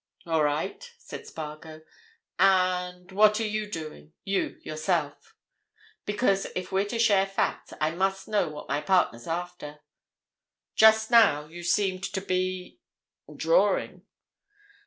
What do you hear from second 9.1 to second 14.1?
after. Just now, you seemed to be—drawing."